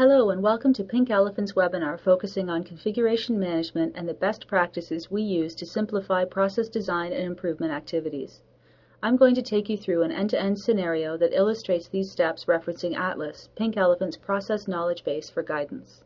Hello 0.00 0.30
and 0.30 0.42
welcome 0.42 0.72
to 0.72 0.82
Pink 0.82 1.10
Elephant's 1.10 1.52
webinar 1.52 2.00
focusing 2.00 2.48
on 2.48 2.64
configuration 2.64 3.38
management 3.38 3.92
and 3.94 4.08
the 4.08 4.14
best 4.14 4.46
practices 4.48 5.10
we 5.10 5.20
use 5.20 5.54
to 5.56 5.66
simplify 5.66 6.24
process 6.24 6.70
design 6.70 7.12
and 7.12 7.24
improvement 7.24 7.70
activities. 7.70 8.40
I'm 9.02 9.18
going 9.18 9.34
to 9.34 9.42
take 9.42 9.68
you 9.68 9.76
through 9.76 10.02
an 10.02 10.10
end-to-end 10.10 10.58
scenario 10.58 11.18
that 11.18 11.36
illustrates 11.36 11.86
these 11.86 12.10
steps 12.10 12.46
referencing 12.46 12.96
Atlas, 12.96 13.50
Pink 13.56 13.76
Elephant's 13.76 14.16
process 14.16 14.66
knowledge 14.66 15.04
base 15.04 15.28
for 15.28 15.42
guidance. 15.42 16.02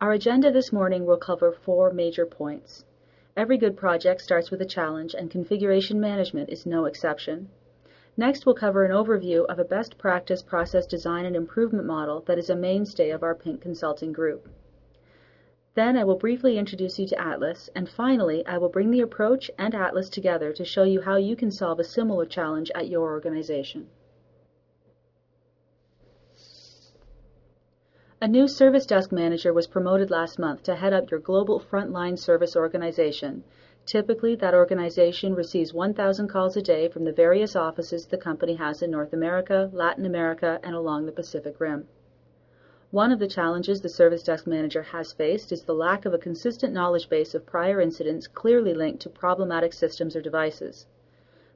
Our 0.00 0.12
agenda 0.12 0.50
this 0.50 0.72
morning 0.72 1.04
will 1.04 1.18
cover 1.18 1.52
four 1.52 1.92
major 1.92 2.24
points. 2.24 2.86
Every 3.36 3.58
good 3.58 3.76
project 3.76 4.22
starts 4.22 4.50
with 4.50 4.62
a 4.62 4.64
challenge 4.64 5.12
and 5.12 5.30
configuration 5.30 6.00
management 6.00 6.48
is 6.48 6.64
no 6.64 6.86
exception. 6.86 7.50
Next, 8.16 8.44
we'll 8.44 8.54
cover 8.54 8.84
an 8.84 8.92
overview 8.92 9.46
of 9.46 9.58
a 9.58 9.64
best 9.64 9.96
practice 9.96 10.42
process 10.42 10.86
design 10.86 11.24
and 11.24 11.34
improvement 11.34 11.86
model 11.86 12.20
that 12.26 12.38
is 12.38 12.50
a 12.50 12.56
mainstay 12.56 13.10
of 13.10 13.22
our 13.22 13.34
Pink 13.34 13.62
Consulting 13.62 14.12
Group. 14.12 14.48
Then 15.74 15.96
I 15.96 16.04
will 16.04 16.18
briefly 16.18 16.58
introduce 16.58 16.98
you 16.98 17.06
to 17.06 17.18
Atlas, 17.18 17.70
and 17.74 17.88
finally, 17.88 18.44
I 18.46 18.58
will 18.58 18.68
bring 18.68 18.90
the 18.90 19.00
approach 19.00 19.50
and 19.58 19.74
Atlas 19.74 20.10
together 20.10 20.52
to 20.52 20.64
show 20.64 20.82
you 20.82 21.00
how 21.00 21.16
you 21.16 21.34
can 21.34 21.50
solve 21.50 21.80
a 21.80 21.84
similar 21.84 22.26
challenge 22.26 22.70
at 22.74 22.88
your 22.88 23.12
organization. 23.12 23.88
A 28.20 28.28
new 28.28 28.46
service 28.46 28.84
desk 28.84 29.10
manager 29.10 29.54
was 29.54 29.66
promoted 29.66 30.10
last 30.10 30.38
month 30.38 30.62
to 30.64 30.76
head 30.76 30.92
up 30.92 31.10
your 31.10 31.18
global 31.18 31.58
frontline 31.58 32.18
service 32.18 32.54
organization. 32.54 33.42
Typically, 33.84 34.36
that 34.36 34.54
organization 34.54 35.34
receives 35.34 35.74
1,000 35.74 36.28
calls 36.28 36.56
a 36.56 36.62
day 36.62 36.88
from 36.88 37.04
the 37.04 37.12
various 37.12 37.56
offices 37.56 38.06
the 38.06 38.16
company 38.16 38.54
has 38.54 38.80
in 38.80 38.90
North 38.90 39.12
America, 39.12 39.68
Latin 39.72 40.06
America, 40.06 40.60
and 40.62 40.74
along 40.74 41.04
the 41.04 41.12
Pacific 41.12 41.58
Rim. 41.58 41.88
One 42.92 43.10
of 43.10 43.18
the 43.18 43.26
challenges 43.26 43.80
the 43.80 43.88
service 43.88 44.22
desk 44.22 44.46
manager 44.46 44.82
has 44.82 45.12
faced 45.12 45.50
is 45.50 45.62
the 45.62 45.74
lack 45.74 46.04
of 46.04 46.14
a 46.14 46.18
consistent 46.18 46.72
knowledge 46.72 47.08
base 47.08 47.34
of 47.34 47.46
prior 47.46 47.80
incidents 47.80 48.28
clearly 48.28 48.74
linked 48.74 49.00
to 49.02 49.10
problematic 49.10 49.72
systems 49.72 50.14
or 50.14 50.20
devices. 50.20 50.86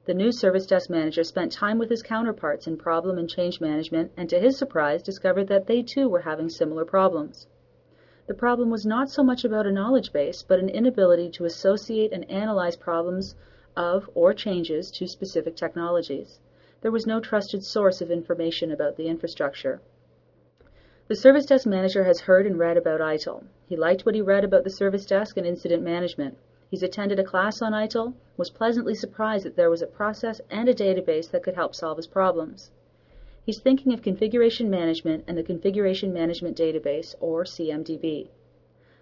The 0.05 0.13
new 0.13 0.31
service 0.31 0.65
desk 0.65 0.89
manager 0.89 1.23
spent 1.23 1.51
time 1.51 1.77
with 1.77 1.89
his 1.89 2.01
counterparts 2.01 2.65
in 2.65 2.77
problem 2.77 3.17
and 3.17 3.29
change 3.29 3.61
management 3.61 4.11
and, 4.17 4.29
to 4.29 4.39
his 4.39 4.57
surprise, 4.57 5.03
discovered 5.03 5.47
that 5.49 5.67
they 5.67 5.83
too 5.83 6.09
were 6.09 6.21
having 6.21 6.49
similar 6.49 6.85
problems. 6.85 7.47
The 8.27 8.33
problem 8.33 8.69
was 8.69 8.85
not 8.85 9.09
so 9.09 9.23
much 9.23 9.45
about 9.45 9.65
a 9.65 9.71
knowledge 9.71 10.11
base, 10.11 10.43
but 10.43 10.59
an 10.59 10.67
inability 10.67 11.29
to 11.31 11.45
associate 11.45 12.11
and 12.11 12.29
analyze 12.29 12.75
problems 12.75 13.35
of 13.77 14.09
or 14.13 14.33
changes 14.33 14.91
to 14.91 15.07
specific 15.07 15.55
technologies. 15.55 16.39
There 16.81 16.91
was 16.91 17.07
no 17.07 17.21
trusted 17.21 17.63
source 17.63 18.01
of 18.01 18.11
information 18.11 18.69
about 18.69 18.97
the 18.97 19.07
infrastructure. 19.07 19.79
The 21.07 21.15
service 21.15 21.45
desk 21.45 21.65
manager 21.65 22.03
has 22.03 22.19
heard 22.19 22.45
and 22.45 22.59
read 22.59 22.75
about 22.75 22.99
ITIL. 22.99 23.45
He 23.65 23.77
liked 23.77 24.05
what 24.05 24.13
he 24.13 24.21
read 24.21 24.43
about 24.43 24.65
the 24.65 24.69
service 24.69 25.05
desk 25.05 25.37
and 25.37 25.47
incident 25.47 25.81
management. 25.81 26.37
He's 26.69 26.83
attended 26.83 27.19
a 27.19 27.23
class 27.23 27.61
on 27.61 27.71
ITIL, 27.71 28.13
was 28.35 28.49
pleasantly 28.49 28.93
surprised 28.93 29.45
that 29.45 29.55
there 29.55 29.69
was 29.69 29.81
a 29.81 29.87
process 29.87 30.41
and 30.51 30.67
a 30.67 30.73
database 30.73 31.31
that 31.31 31.43
could 31.43 31.55
help 31.55 31.73
solve 31.73 31.95
his 31.95 32.07
problems. 32.07 32.71
He's 33.47 33.61
thinking 33.61 33.93
of 33.93 34.01
configuration 34.01 34.69
management 34.69 35.23
and 35.25 35.37
the 35.37 35.41
Configuration 35.41 36.11
Management 36.11 36.57
Database, 36.57 37.15
or 37.21 37.45
CMDB. 37.45 38.27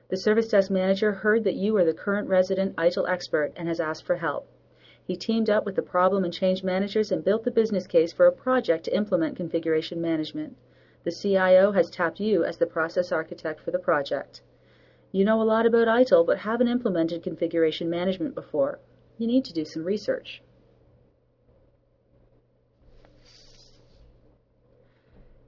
The 0.10 0.18
Service 0.18 0.50
Desk 0.50 0.70
Manager 0.70 1.12
heard 1.14 1.44
that 1.46 1.56
you 1.56 1.76
are 1.78 1.84
the 1.84 1.96
current 1.96 2.30
resident 2.30 2.76
ITIL 2.76 3.10
expert 3.10 3.54
and 3.56 3.68
has 3.68 3.80
asked 3.80 4.04
for 4.04 4.18
help. 4.18 4.48
He 5.04 5.16
teamed 5.16 5.50
up 5.50 5.66
with 5.66 5.74
the 5.74 5.82
problem 5.82 6.24
and 6.24 6.32
change 6.32 6.64
managers 6.64 7.12
and 7.12 7.24
built 7.24 7.44
the 7.44 7.50
business 7.50 7.88
case 7.88 8.14
for 8.14 8.28
a 8.28 8.32
project 8.32 8.86
to 8.86 8.96
implement 8.96 9.36
configuration 9.36 10.00
management. 10.00 10.56
The 11.06 11.12
CIO 11.12 11.72
has 11.72 11.90
tapped 11.90 12.20
you 12.20 12.44
as 12.44 12.58
the 12.58 12.68
process 12.68 13.12
architect 13.12 13.62
for 13.62 13.72
the 13.72 13.80
project. 13.80 14.44
You 15.12 15.26
know 15.26 15.42
a 15.42 15.44
lot 15.44 15.66
about 15.66 15.88
ITIL 15.88 16.24
but 16.24 16.38
haven't 16.38 16.68
implemented 16.68 17.24
configuration 17.24 17.90
management 17.90 18.36
before. 18.36 18.78
You 19.18 19.26
need 19.26 19.44
to 19.46 19.54
do 19.54 19.66
some 19.66 19.86
research. 19.86 20.44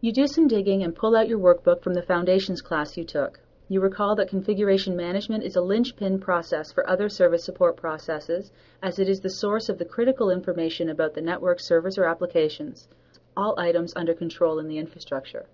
You 0.08 0.14
do 0.14 0.26
some 0.26 0.48
digging 0.48 0.84
and 0.84 0.96
pull 0.96 1.18
out 1.18 1.28
your 1.28 1.38
workbook 1.38 1.84
from 1.84 1.94
the 1.94 2.02
Foundations 2.02 2.62
class 2.62 2.96
you 2.96 3.04
took. 3.04 3.42
You 3.68 3.82
recall 3.82 4.16
that 4.16 4.30
configuration 4.30 4.96
management 4.96 5.44
is 5.44 5.58
a 5.58 5.62
linchpin 5.62 6.22
process 6.22 6.72
for 6.72 6.90
other 6.90 7.10
service 7.10 7.44
support 7.44 7.76
processes, 7.76 8.50
as 8.82 9.00
it 9.00 9.10
is 9.10 9.20
the 9.20 9.30
source 9.30 9.68
of 9.68 9.78
the 9.78 9.84
critical 9.84 10.30
information 10.30 10.88
about 10.88 11.14
the 11.14 11.20
network 11.20 11.60
servers 11.60 11.98
or 11.98 12.06
applications, 12.06 12.88
all 13.36 13.60
items 13.60 13.92
under 13.98 14.14
control 14.14 14.60
in 14.60 14.70
the 14.70 14.78
infrastructure. 14.78 15.46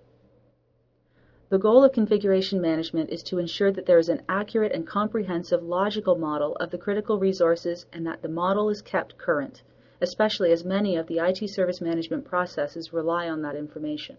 The 1.49 1.57
goal 1.57 1.83
of 1.83 1.91
configuration 1.91 2.61
management 2.61 3.09
is 3.09 3.23
to 3.23 3.39
ensure 3.39 3.71
that 3.71 3.87
there 3.87 3.97
is 3.97 4.09
an 4.09 4.21
accurate 4.29 4.71
and 4.71 4.85
comprehensive 4.85 5.63
logical 5.63 6.15
model 6.15 6.55
of 6.57 6.69
the 6.69 6.77
critical 6.77 7.17
resources 7.17 7.87
and 7.91 8.05
that 8.05 8.21
the 8.21 8.29
model 8.29 8.69
is 8.69 8.83
kept 8.83 9.17
current, 9.17 9.63
especially 9.99 10.51
as 10.51 10.63
many 10.63 10.95
of 10.95 11.07
the 11.07 11.17
IT 11.17 11.49
service 11.49 11.81
management 11.81 12.23
processes 12.23 12.93
rely 12.93 13.27
on 13.27 13.41
that 13.41 13.55
information. 13.55 14.15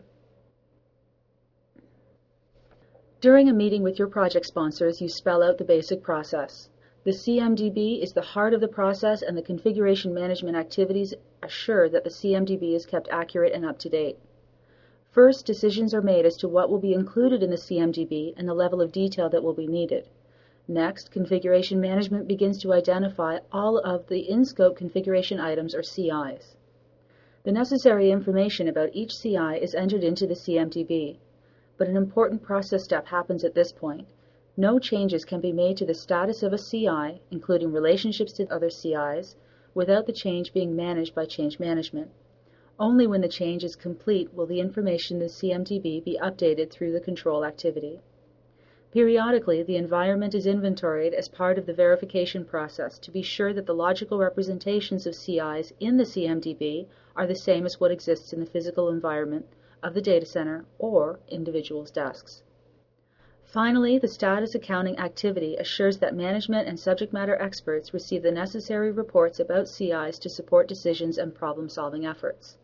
During 3.24 3.48
a 3.48 3.54
meeting 3.54 3.82
with 3.82 3.98
your 3.98 4.08
project 4.08 4.44
sponsors, 4.44 5.00
you 5.00 5.08
spell 5.08 5.42
out 5.42 5.56
the 5.56 5.64
basic 5.64 6.02
process. 6.02 6.68
The 7.04 7.10
CMDB 7.12 8.02
is 8.02 8.12
the 8.12 8.20
heart 8.20 8.52
of 8.52 8.60
the 8.60 8.68
process, 8.68 9.22
and 9.22 9.34
the 9.34 9.40
configuration 9.40 10.12
management 10.12 10.58
activities 10.58 11.14
assure 11.42 11.88
that 11.88 12.04
the 12.04 12.10
CMDB 12.10 12.74
is 12.74 12.84
kept 12.84 13.08
accurate 13.10 13.54
and 13.54 13.64
up 13.64 13.78
to 13.78 13.88
date. 13.88 14.18
First, 15.10 15.46
decisions 15.46 15.94
are 15.94 16.02
made 16.02 16.26
as 16.26 16.36
to 16.36 16.48
what 16.48 16.68
will 16.68 16.80
be 16.80 16.92
included 16.92 17.42
in 17.42 17.48
the 17.48 17.56
CMDB 17.56 18.34
and 18.36 18.46
the 18.46 18.52
level 18.52 18.82
of 18.82 18.92
detail 18.92 19.30
that 19.30 19.42
will 19.42 19.54
be 19.54 19.66
needed. 19.66 20.06
Next, 20.68 21.10
configuration 21.10 21.80
management 21.80 22.28
begins 22.28 22.60
to 22.60 22.74
identify 22.74 23.38
all 23.50 23.78
of 23.78 24.06
the 24.08 24.28
in-scope 24.28 24.76
configuration 24.76 25.40
items 25.40 25.74
or 25.74 25.82
CIs. 25.82 26.56
The 27.44 27.52
necessary 27.52 28.10
information 28.10 28.68
about 28.68 28.90
each 28.92 29.18
CI 29.18 29.62
is 29.62 29.74
entered 29.74 30.04
into 30.04 30.26
the 30.26 30.34
CMDB, 30.34 31.16
but 31.76 31.88
an 31.88 31.96
important 31.96 32.40
process 32.40 32.84
step 32.84 33.06
happens 33.06 33.42
at 33.42 33.54
this 33.54 33.72
point. 33.72 34.06
No 34.56 34.78
changes 34.78 35.24
can 35.24 35.40
be 35.40 35.52
made 35.52 35.76
to 35.78 35.84
the 35.84 35.94
status 35.94 36.44
of 36.44 36.52
a 36.52 36.58
CI, 36.58 37.20
including 37.32 37.72
relationships 37.72 38.32
to 38.34 38.46
other 38.46 38.70
CIs, 38.70 39.34
without 39.74 40.06
the 40.06 40.12
change 40.12 40.52
being 40.52 40.76
managed 40.76 41.16
by 41.16 41.24
change 41.24 41.58
management. 41.58 42.12
Only 42.78 43.08
when 43.08 43.20
the 43.20 43.28
change 43.28 43.64
is 43.64 43.74
complete 43.74 44.32
will 44.32 44.46
the 44.46 44.60
information 44.60 45.16
in 45.16 45.22
the 45.24 45.28
CMDB 45.28 46.04
be 46.04 46.16
updated 46.22 46.70
through 46.70 46.92
the 46.92 47.00
control 47.00 47.44
activity. 47.44 48.00
Periodically, 48.92 49.64
the 49.64 49.76
environment 49.76 50.36
is 50.36 50.46
inventoried 50.46 51.14
as 51.14 51.26
part 51.26 51.58
of 51.58 51.66
the 51.66 51.74
verification 51.74 52.44
process 52.44 52.96
to 53.00 53.10
be 53.10 53.22
sure 53.22 53.52
that 53.52 53.66
the 53.66 53.74
logical 53.74 54.18
representations 54.18 55.08
of 55.08 55.16
CIs 55.16 55.72
in 55.80 55.96
the 55.96 56.04
CMDB 56.04 56.86
are 57.16 57.26
the 57.26 57.34
same 57.34 57.66
as 57.66 57.80
what 57.80 57.90
exists 57.90 58.32
in 58.32 58.38
the 58.38 58.46
physical 58.46 58.88
environment 58.88 59.46
of 59.84 59.94
the 59.94 60.02
data 60.02 60.26
center 60.26 60.64
or 60.78 61.20
individuals' 61.28 61.90
desks. 61.90 62.42
Finally, 63.44 63.98
the 63.98 64.08
status 64.08 64.54
accounting 64.54 64.98
activity 64.98 65.54
assures 65.56 65.98
that 65.98 66.16
management 66.16 66.66
and 66.66 66.80
subject 66.80 67.12
matter 67.12 67.40
experts 67.40 67.94
receive 67.94 68.22
the 68.22 68.32
necessary 68.32 68.90
reports 68.90 69.38
about 69.38 69.68
CIs 69.68 70.18
to 70.18 70.28
support 70.28 70.66
decisions 70.66 71.18
and 71.18 71.34
problem 71.34 71.68
solving 71.68 72.04
efforts. 72.04 72.56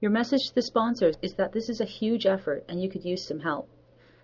Your 0.00 0.10
message 0.10 0.48
to 0.48 0.54
the 0.54 0.62
sponsors 0.62 1.16
is 1.22 1.34
that 1.34 1.52
this 1.52 1.68
is 1.68 1.80
a 1.80 1.86
huge 1.86 2.26
effort 2.26 2.62
and 2.68 2.80
you 2.80 2.90
could 2.90 3.04
use 3.04 3.24
some 3.24 3.40
help. 3.40 3.68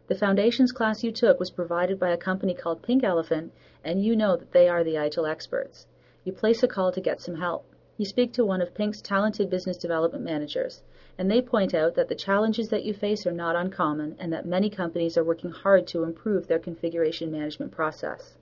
The 0.06 0.14
foundations 0.14 0.72
class 0.72 1.02
you 1.02 1.10
took 1.10 1.40
was 1.40 1.50
provided 1.50 1.98
by 1.98 2.10
a 2.10 2.16
company 2.16 2.52
called 2.52 2.82
Pink 2.82 3.02
Elephant, 3.02 3.52
and 3.82 4.04
you 4.04 4.14
know 4.14 4.36
that 4.36 4.52
they 4.52 4.68
are 4.68 4.84
the 4.84 4.96
ITIL 4.96 5.28
experts. 5.28 5.86
You 6.24 6.32
place 6.32 6.62
a 6.62 6.68
call 6.68 6.92
to 6.92 7.00
get 7.00 7.20
some 7.20 7.36
help. 7.36 7.64
You 7.96 8.04
speak 8.04 8.32
to 8.34 8.44
one 8.44 8.60
of 8.60 8.74
Pink's 8.74 9.00
talented 9.00 9.48
business 9.48 9.76
development 9.76 10.22
managers, 10.22 10.82
and 11.18 11.30
they 11.30 11.42
point 11.42 11.74
out 11.74 11.94
that 11.94 12.08
the 12.08 12.14
challenges 12.14 12.68
that 12.68 12.84
you 12.84 12.94
face 12.94 13.26
are 13.26 13.32
not 13.32 13.56
uncommon 13.56 14.16
and 14.18 14.32
that 14.32 14.46
many 14.46 14.70
companies 14.70 15.16
are 15.16 15.24
working 15.24 15.50
hard 15.50 15.86
to 15.86 16.02
improve 16.02 16.46
their 16.46 16.58
configuration 16.58 17.30
management 17.30 17.72
process. 17.72 18.36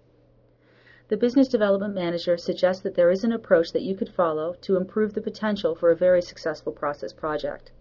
The 1.08 1.16
business 1.16 1.48
development 1.48 1.94
manager 1.94 2.36
suggests 2.36 2.82
that 2.82 2.94
there 2.94 3.10
is 3.10 3.24
an 3.24 3.32
approach 3.32 3.72
that 3.72 3.82
you 3.82 3.94
could 3.94 4.10
follow 4.10 4.56
to 4.60 4.76
improve 4.76 5.14
the 5.14 5.22
potential 5.22 5.74
for 5.74 5.90
a 5.90 5.96
very 5.96 6.20
successful 6.20 6.72
process 6.72 7.14
project. 7.14 7.72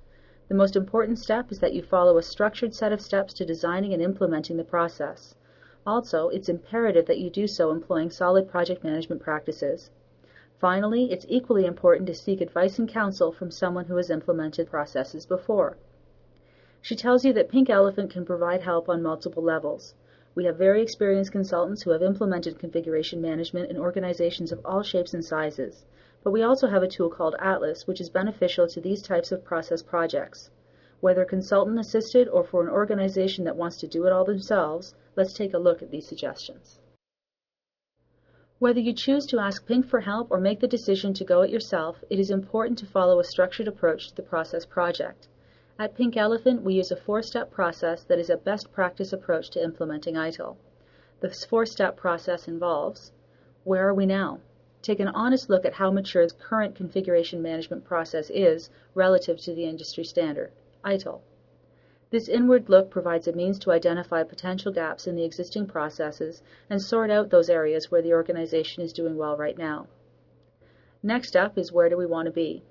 The 0.48 0.56
most 0.56 0.78
important 0.78 1.20
step 1.20 1.52
is 1.52 1.60
that 1.60 1.74
you 1.74 1.82
follow 1.84 2.18
a 2.18 2.24
structured 2.24 2.74
set 2.74 2.94
of 2.94 3.02
steps 3.02 3.34
to 3.34 3.46
designing 3.46 3.94
and 3.94 4.02
implementing 4.02 4.56
the 4.56 4.64
process. 4.64 5.36
Also, 5.86 6.30
it's 6.30 6.48
imperative 6.48 7.06
that 7.08 7.20
you 7.20 7.30
do 7.30 7.48
so 7.48 7.72
employing 7.72 8.10
solid 8.10 8.48
project 8.48 8.82
management 8.82 9.22
practices. 9.22 9.90
Finally, 10.60 11.12
it's 11.12 11.26
equally 11.30 11.66
important 11.66 12.08
to 12.08 12.16
seek 12.16 12.42
advice 12.42 12.80
and 12.80 12.90
counsel 12.90 13.32
from 13.32 13.52
someone 13.52 13.86
who 13.86 13.96
has 13.96 14.10
implemented 14.10 14.68
processes 14.68 15.24
before. 15.24 15.78
She 16.82 16.96
tells 16.96 17.24
you 17.24 17.32
that 17.34 17.50
Pink 17.50 17.70
Elephant 17.70 18.10
can 18.10 18.26
provide 18.26 18.62
help 18.62 18.90
on 18.90 19.04
multiple 19.04 19.44
levels. 19.44 19.94
We 20.34 20.46
have 20.46 20.58
very 20.58 20.82
experienced 20.82 21.32
consultants 21.32 21.84
who 21.84 21.92
have 21.92 22.02
implemented 22.02 22.58
configuration 22.58 23.22
management 23.22 23.70
in 23.70 23.78
organizations 23.78 24.52
of 24.52 24.66
all 24.66 24.82
shapes 24.82 25.14
and 25.14 25.24
sizes. 25.24 25.86
But 26.24 26.32
we 26.32 26.42
also 26.42 26.68
have 26.68 26.82
a 26.82 26.88
tool 26.88 27.10
called 27.10 27.36
Atlas, 27.38 27.86
which 27.86 28.02
is 28.02 28.10
beneficial 28.10 28.68
to 28.68 28.82
these 28.82 29.04
types 29.04 29.32
of 29.32 29.44
process 29.44 29.84
projects. 29.84 30.50
Whether 31.02 31.24
consultant 31.26 31.80
assisted 31.80 32.28
or 32.30 32.44
for 32.44 32.64
an 32.64 32.70
organization 32.70 33.46
that 33.46 33.56
wants 33.56 33.78
to 33.78 33.88
do 33.88 34.08
it 34.08 34.12
all 34.12 34.26
themselves, 34.26 34.96
let's 35.16 35.34
take 35.34 35.54
a 35.54 35.60
look 35.60 35.84
at 35.84 35.92
these 35.92 36.08
suggestions. 36.08 36.80
Whether 38.60 38.80
you 38.80 38.92
choose 38.92 39.28
to 39.28 39.38
ask 39.38 39.68
Pink 39.68 39.86
for 39.86 40.00
help 40.00 40.32
or 40.32 40.40
make 40.40 40.62
the 40.62 40.68
decision 40.68 41.14
to 41.14 41.24
go 41.24 41.44
it 41.44 41.52
yourself, 41.52 42.04
it 42.10 42.18
is 42.18 42.32
important 42.32 42.80
to 42.80 42.88
follow 42.88 43.20
a 43.20 43.24
structured 43.24 43.68
approach 43.68 44.10
to 44.10 44.16
the 44.16 44.24
process 44.24 44.66
project. 44.66 45.28
At 45.78 45.94
Pink 45.94 46.18
Elephant, 46.18 46.64
we 46.64 46.74
use 46.74 46.90
a 46.90 46.96
four-step 46.96 47.52
process 47.52 48.04
that 48.06 48.18
is 48.18 48.32
a 48.32 48.36
best 48.38 48.72
practice 48.72 49.14
approach 49.14 49.52
to 49.52 49.64
implementing 49.64 50.16
ITIL. 50.16 50.58
This 51.20 51.46
four-step 51.46 51.98
process 51.98 52.48
involves 52.48 53.12
where 53.64 53.88
are 53.88 53.94
we 53.94 54.08
now? 54.08 54.40
Take 54.82 55.00
an 55.00 55.10
honest 55.10 55.52
look 55.52 55.64
at 55.64 55.74
how 55.74 55.92
mature 55.92 56.26
the 56.26 56.34
current 56.34 56.74
configuration 56.74 57.44
management 57.44 57.86
process 57.86 58.32
is 58.32 58.72
relative 58.96 59.38
to 59.42 59.54
the 59.54 59.66
industry 59.66 60.04
standard, 60.04 60.52
ITIL. 60.84 61.22
This 62.10 62.30
inward 62.30 62.70
look 62.70 62.90
provides 62.90 63.28
a 63.28 63.34
means 63.34 63.60
to 63.60 63.72
identify 63.72 64.24
potential 64.24 64.72
gaps 64.72 65.08
in 65.08 65.16
the 65.16 65.26
existing 65.26 65.68
processes 65.68 66.42
and 66.70 66.82
sort 66.82 67.12
out 67.12 67.30
those 67.30 67.50
areas 67.50 67.92
where 67.92 68.02
the 68.02 68.14
organization 68.14 68.82
is 68.82 68.94
doing 68.94 69.18
well 69.18 69.36
right 69.36 69.58
now. 69.58 69.88
Next 71.04 71.36
up 71.36 71.58
is 71.58 71.74
where 71.74 71.90
do 71.90 71.98
we 71.98 72.06
want 72.06 72.28
to 72.28 72.32
be? 72.32 72.64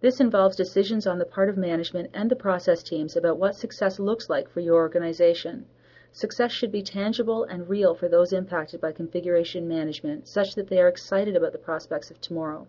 This 0.00 0.20
involves 0.20 0.54
decisions 0.54 1.08
on 1.08 1.18
the 1.18 1.24
part 1.24 1.48
of 1.48 1.56
management 1.56 2.10
and 2.14 2.30
the 2.30 2.36
process 2.36 2.84
teams 2.84 3.16
about 3.16 3.36
what 3.36 3.56
success 3.56 3.98
looks 3.98 4.30
like 4.30 4.48
for 4.48 4.60
your 4.60 4.76
organization. 4.76 5.66
Success 6.12 6.52
should 6.52 6.70
be 6.70 6.82
tangible 6.82 7.42
and 7.42 7.68
real 7.68 7.94
for 7.94 8.08
those 8.08 8.32
impacted 8.32 8.80
by 8.80 8.92
configuration 8.92 9.66
management, 9.66 10.28
such 10.28 10.54
that 10.54 10.68
they 10.68 10.80
are 10.80 10.86
excited 10.86 11.34
about 11.34 11.50
the 11.50 11.58
prospects 11.58 12.12
of 12.12 12.20
tomorrow. 12.20 12.68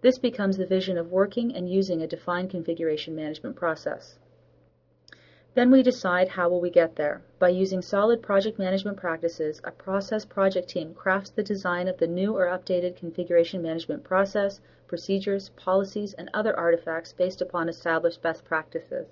This 0.00 0.18
becomes 0.18 0.56
the 0.56 0.66
vision 0.66 0.98
of 0.98 1.12
working 1.12 1.54
and 1.54 1.70
using 1.70 2.02
a 2.02 2.08
defined 2.08 2.50
configuration 2.50 3.14
management 3.14 3.54
process. 3.54 4.18
Then 5.54 5.72
we 5.72 5.82
decide 5.82 6.28
how 6.28 6.48
will 6.48 6.60
we 6.60 6.70
get 6.70 6.94
there. 6.94 7.22
By 7.40 7.48
using 7.48 7.82
solid 7.82 8.22
project 8.22 8.56
management 8.56 8.96
practices, 8.96 9.60
a 9.64 9.72
process 9.72 10.24
project 10.24 10.68
team 10.68 10.94
crafts 10.94 11.30
the 11.30 11.42
design 11.42 11.88
of 11.88 11.98
the 11.98 12.06
new 12.06 12.36
or 12.36 12.46
updated 12.46 12.94
configuration 12.94 13.60
management 13.60 14.04
process, 14.04 14.60
procedures, 14.86 15.48
policies, 15.56 16.14
and 16.14 16.30
other 16.32 16.56
artifacts 16.56 17.12
based 17.12 17.42
upon 17.42 17.68
established 17.68 18.22
best 18.22 18.44
practices. 18.44 19.08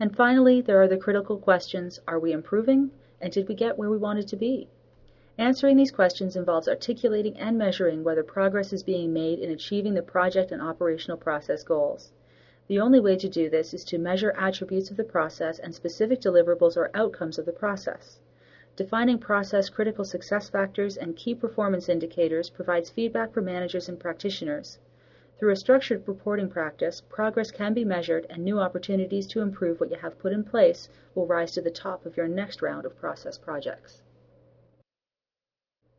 And 0.00 0.16
finally, 0.16 0.60
there 0.60 0.82
are 0.82 0.88
the 0.88 0.96
critical 0.96 1.38
questions, 1.38 2.00
are 2.08 2.18
we 2.18 2.32
improving? 2.32 2.90
And 3.20 3.32
did 3.32 3.46
we 3.46 3.54
get 3.54 3.78
where 3.78 3.90
we 3.90 3.96
wanted 3.96 4.26
to 4.28 4.36
be? 4.36 4.68
Answering 5.38 5.76
these 5.76 5.92
questions 5.92 6.34
involves 6.34 6.68
articulating 6.68 7.36
and 7.38 7.56
measuring 7.56 8.02
whether 8.02 8.24
progress 8.24 8.72
is 8.72 8.82
being 8.82 9.12
made 9.12 9.38
in 9.38 9.50
achieving 9.50 9.94
the 9.94 10.02
project 10.02 10.50
and 10.50 10.60
operational 10.60 11.18
process 11.18 11.62
goals. 11.62 12.12
The 12.66 12.80
only 12.80 12.98
way 12.98 13.16
to 13.16 13.28
do 13.28 13.50
this 13.50 13.74
is 13.74 13.84
to 13.84 13.98
measure 13.98 14.34
attributes 14.38 14.90
of 14.90 14.96
the 14.96 15.04
process 15.04 15.58
and 15.58 15.74
specific 15.74 16.20
deliverables 16.20 16.76
or 16.76 16.90
outcomes 16.94 17.38
of 17.38 17.44
the 17.44 17.52
process. 17.52 18.20
Defining 18.76 19.18
process 19.18 19.68
critical 19.68 20.04
success 20.04 20.48
factors 20.48 20.96
and 20.96 21.14
key 21.14 21.34
performance 21.34 21.88
indicators 21.88 22.48
provides 22.48 22.90
feedback 22.90 23.32
for 23.32 23.42
managers 23.42 23.88
and 23.88 24.00
practitioners. 24.00 24.78
Through 25.38 25.52
a 25.52 25.56
structured 25.56 26.08
reporting 26.08 26.48
practice, 26.48 27.02
progress 27.02 27.50
can 27.50 27.74
be 27.74 27.84
measured 27.84 28.26
and 28.30 28.42
new 28.42 28.58
opportunities 28.58 29.26
to 29.28 29.42
improve 29.42 29.78
what 29.78 29.90
you 29.90 29.96
have 29.98 30.18
put 30.18 30.32
in 30.32 30.42
place 30.42 30.88
will 31.14 31.26
rise 31.26 31.52
to 31.52 31.60
the 31.60 31.70
top 31.70 32.06
of 32.06 32.16
your 32.16 32.28
next 32.28 32.62
round 32.62 32.86
of 32.86 32.96
process 32.96 33.36
projects. 33.36 34.02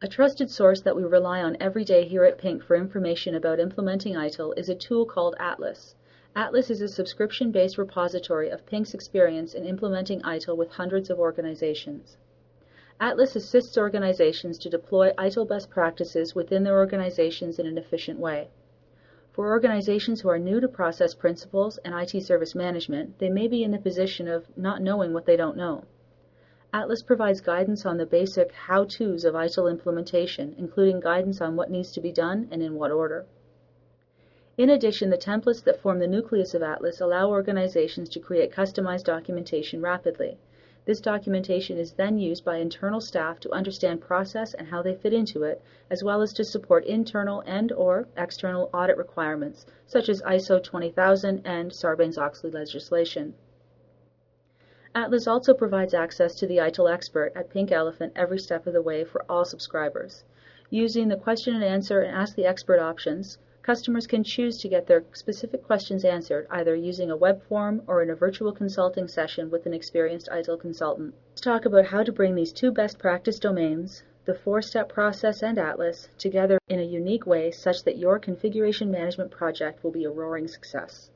A 0.01 0.07
trusted 0.07 0.50
source 0.50 0.81
that 0.81 0.95
we 0.95 1.03
rely 1.03 1.44
on 1.44 1.57
every 1.59 1.85
day 1.85 2.06
here 2.06 2.23
at 2.23 2.38
Pink 2.38 2.63
for 2.63 2.75
information 2.75 3.35
about 3.35 3.59
implementing 3.59 4.15
ITIL 4.15 4.57
is 4.57 4.67
a 4.67 4.75
tool 4.75 5.06
called 5.06 5.35
Atlas. 5.39 5.95
Atlas 6.37 6.69
is 6.69 6.81
a 6.81 6.89
subscription-based 6.89 7.77
repository 7.77 8.49
of 8.49 8.65
Pink's 8.65 8.93
experience 8.93 9.53
in 9.53 9.63
implementing 9.63 10.19
ITIL 10.23 10.57
with 10.57 10.69
hundreds 10.69 11.09
of 11.09 11.17
organizations. 11.17 12.17
Atlas 12.99 13.37
assists 13.37 13.77
organizations 13.77 14.57
to 14.57 14.69
deploy 14.69 15.13
ITIL 15.17 15.47
best 15.47 15.69
practices 15.69 16.35
within 16.35 16.65
their 16.65 16.77
organizations 16.77 17.57
in 17.57 17.65
an 17.65 17.77
efficient 17.77 18.19
way. 18.19 18.49
For 19.31 19.47
organizations 19.47 20.19
who 20.19 20.27
are 20.27 20.37
new 20.37 20.59
to 20.59 20.67
process 20.67 21.13
principles 21.13 21.77
and 21.85 21.95
IT 21.95 22.21
service 22.23 22.53
management, 22.53 23.17
they 23.19 23.29
may 23.29 23.47
be 23.47 23.63
in 23.63 23.71
the 23.71 23.77
position 23.77 24.27
of 24.27 24.45
not 24.57 24.81
knowing 24.81 25.13
what 25.13 25.25
they 25.25 25.38
don't 25.38 25.55
know. 25.55 25.85
Atlas 26.73 27.01
provides 27.01 27.39
guidance 27.39 27.85
on 27.85 27.95
the 27.95 28.05
basic 28.05 28.51
how-tos 28.51 29.23
of 29.23 29.35
ITIL 29.35 29.71
implementation, 29.71 30.53
including 30.57 30.99
guidance 30.99 31.39
on 31.39 31.55
what 31.55 31.71
needs 31.71 31.93
to 31.93 32.01
be 32.01 32.11
done 32.11 32.49
and 32.51 32.61
in 32.61 32.75
what 32.75 32.91
order. 32.91 33.25
In 34.57 34.69
addition, 34.69 35.09
the 35.09 35.17
templates 35.17 35.63
that 35.65 35.81
form 35.81 35.99
the 35.99 36.07
nucleus 36.07 36.53
of 36.53 36.63
Atlas 36.63 37.01
allow 37.01 37.29
organizations 37.29 38.07
to 38.09 38.21
create 38.21 38.53
customized 38.53 39.03
documentation 39.03 39.81
rapidly. 39.81 40.37
This 40.85 41.01
documentation 41.01 41.77
is 41.77 41.91
then 41.91 42.19
used 42.19 42.45
by 42.45 42.57
internal 42.57 43.01
staff 43.01 43.39
to 43.41 43.51
understand 43.51 43.99
process 43.99 44.53
and 44.53 44.67
how 44.67 44.81
they 44.81 44.95
fit 44.95 45.11
into 45.11 45.43
it, 45.43 45.61
as 45.89 46.05
well 46.05 46.21
as 46.21 46.31
to 46.33 46.45
support 46.45 46.85
internal 46.85 47.43
and 47.45 47.73
or 47.73 48.07
external 48.15 48.69
audit 48.73 48.95
requirements, 48.95 49.65
such 49.87 50.07
as 50.07 50.21
ISO 50.21 50.63
20000 50.63 51.41
and 51.43 51.71
Sarbanes-Oxley 51.71 52.51
legislation. 52.51 53.33
Atlas 54.93 55.27
also 55.27 55.53
provides 55.53 55.93
access 55.93 56.33
to 56.35 56.47
the 56.47 56.59
ITIL 56.59 56.89
expert 56.89 57.33
at 57.35 57.49
Pink 57.49 57.73
Elephant 57.73 58.13
every 58.15 58.39
step 58.39 58.65
of 58.67 58.71
the 58.73 58.81
way 58.81 59.03
for 59.03 59.25
all 59.27 59.43
subscribers. 59.43 60.23
Using 60.69 61.09
the 61.09 61.17
question 61.17 61.55
and 61.55 61.63
answer 61.63 61.99
and 61.99 62.15
ask 62.15 62.35
the 62.35 62.45
expert 62.45 62.79
options, 62.79 63.37
Customers 63.65 64.06
can 64.06 64.23
choose 64.23 64.59
to 64.59 64.69
get 64.69 64.85
their 64.85 65.03
specific 65.13 65.63
questions 65.63 66.06
answered 66.06 66.45
either 66.51 66.75
using 66.75 67.09
a 67.09 67.17
web 67.17 67.41
form 67.50 67.81
or 67.88 68.03
in 68.03 68.12
a 68.12 68.15
virtual 68.15 68.51
consulting 68.51 69.07
session 69.07 69.50
with 69.50 69.65
an 69.65 69.73
experienced 69.73 70.29
ITIL 70.31 70.59
consultant. 70.59 71.15
Let's 71.31 71.41
talk 71.41 71.65
about 71.65 71.88
how 71.88 72.03
to 72.03 72.12
bring 72.12 72.35
these 72.35 72.53
two 72.53 72.71
best 72.71 73.00
practice 73.00 73.39
domains, 73.39 74.03
the 74.25 74.35
four-step 74.35 74.89
process 74.89 75.41
and 75.41 75.57
Atlas, 75.57 76.09
together 76.19 76.59
in 76.67 76.79
a 76.79 76.83
unique 76.83 77.25
way 77.25 77.50
such 77.50 77.83
that 77.85 77.97
your 77.97 78.19
configuration 78.19 78.91
management 78.91 79.31
project 79.31 79.83
will 79.83 79.91
be 79.91 80.06
a 80.06 80.12
roaring 80.12 80.47
success. 80.47 81.09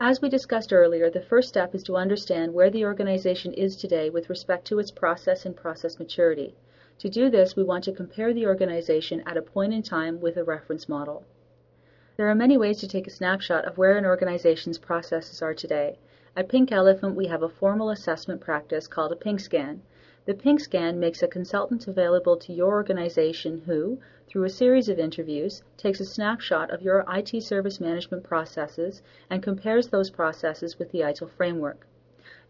As 0.00 0.22
we 0.22 0.30
discussed 0.30 0.72
earlier, 0.72 1.10
the 1.10 1.20
first 1.20 1.50
step 1.50 1.74
is 1.74 1.82
to 1.82 1.96
understand 1.96 2.54
where 2.54 2.70
the 2.70 2.86
organization 2.86 3.52
is 3.52 3.76
today 3.76 4.08
with 4.08 4.30
respect 4.30 4.66
to 4.68 4.78
its 4.78 4.90
process 4.90 5.44
and 5.44 5.54
process 5.54 5.98
maturity. 5.98 6.54
To 7.00 7.10
do 7.10 7.28
this, 7.28 7.54
we 7.54 7.62
want 7.62 7.84
to 7.84 7.92
compare 7.92 8.32
the 8.32 8.46
organization 8.46 9.22
at 9.26 9.36
a 9.36 9.42
point 9.42 9.74
in 9.74 9.82
time 9.82 10.18
with 10.18 10.38
a 10.38 10.44
reference 10.44 10.88
model. 10.88 11.24
There 12.16 12.30
are 12.30 12.34
many 12.34 12.56
ways 12.56 12.78
to 12.80 12.88
take 12.88 13.06
a 13.06 13.10
snapshot 13.10 13.66
of 13.66 13.76
where 13.76 13.98
an 13.98 14.06
organization's 14.06 14.78
processes 14.78 15.42
are 15.42 15.52
today. 15.52 15.98
At 16.34 16.48
Pink 16.48 16.72
Elephant, 16.72 17.14
we 17.14 17.26
have 17.26 17.42
a 17.42 17.50
formal 17.50 17.90
assessment 17.90 18.40
practice 18.40 18.88
called 18.88 19.12
a 19.12 19.16
Pink 19.16 19.40
Scan. 19.40 19.82
The 20.24 20.32
Pink 20.32 20.60
Scan 20.60 20.98
makes 20.98 21.22
a 21.22 21.28
consultant 21.28 21.86
available 21.86 22.38
to 22.38 22.52
your 22.54 22.72
organization 22.72 23.58
who, 23.66 23.98
through 24.26 24.44
a 24.44 24.48
series 24.48 24.88
of 24.88 24.98
interviews, 24.98 25.62
takes 25.76 26.00
a 26.00 26.06
snapshot 26.06 26.70
of 26.70 26.80
your 26.80 27.04
IT 27.08 27.42
service 27.42 27.78
management 27.78 28.24
processes 28.24 29.02
and 29.28 29.42
compares 29.42 29.88
those 29.88 30.08
processes 30.08 30.78
with 30.78 30.90
the 30.92 31.00
ITIL 31.00 31.28
framework. 31.28 31.86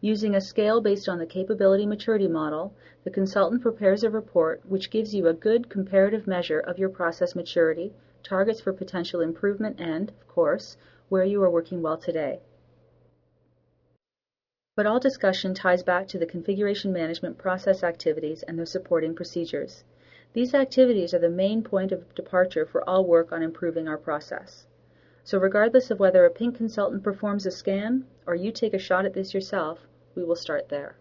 Using 0.02 0.34
a 0.34 0.40
scale 0.40 0.82
based 0.82 1.08
on 1.08 1.18
the 1.18 1.26
capability 1.26 1.86
maturity 1.86 2.28
model, 2.28 2.74
the 3.04 3.10
consultant 3.10 3.62
prepares 3.62 4.04
a 4.04 4.10
report 4.10 4.60
which 4.66 4.90
gives 4.90 5.14
you 5.14 5.26
a 5.26 5.32
good 5.32 5.70
comparative 5.70 6.26
measure 6.26 6.60
of 6.60 6.78
your 6.78 6.90
process 6.90 7.34
maturity, 7.34 7.94
targets 8.22 8.60
for 8.60 8.72
potential 8.72 9.20
improvement, 9.20 9.80
and, 9.80 10.10
of 10.10 10.28
course, 10.28 10.76
where 11.08 11.24
you 11.24 11.42
are 11.42 11.50
working 11.50 11.80
well 11.80 11.96
today. 11.96 12.40
But 14.74 14.86
all 14.86 15.00
discussion 15.00 15.54
ties 15.54 15.82
back 15.82 16.08
to 16.08 16.18
the 16.18 16.26
configuration 16.26 16.92
management 16.92 17.38
process 17.38 17.82
activities 17.82 18.42
and 18.42 18.58
their 18.58 18.66
supporting 18.66 19.14
procedures. 19.14 19.84
These 20.34 20.52
activities 20.52 21.14
are 21.14 21.18
the 21.18 21.30
main 21.30 21.62
point 21.62 21.92
of 21.92 22.14
departure 22.14 22.66
for 22.66 22.86
all 22.86 23.06
work 23.06 23.32
on 23.32 23.42
improving 23.42 23.88
our 23.88 23.96
process. 23.96 24.66
So 25.26 25.38
regardless 25.38 25.90
of 25.90 25.98
whether 25.98 26.24
a 26.24 26.30
pink 26.30 26.56
consultant 26.56 27.02
performs 27.02 27.46
a 27.46 27.50
scan 27.50 28.06
or 28.28 28.36
you 28.36 28.52
take 28.52 28.72
a 28.72 28.78
shot 28.78 29.04
at 29.04 29.12
this 29.12 29.34
yourself, 29.34 29.80
we 30.14 30.22
will 30.22 30.36
start 30.36 30.68
there. 30.68 30.98